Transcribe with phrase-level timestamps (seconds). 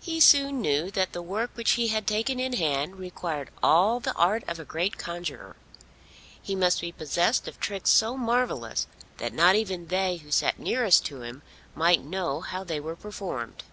[0.00, 4.14] He soon knew that the work which he had taken in hand required all the
[4.14, 5.54] art of a great conjuror.
[6.40, 8.86] He must be possessed of tricks so marvellous
[9.18, 11.42] that not even they who sat nearest to him
[11.74, 13.64] might know how they were performed.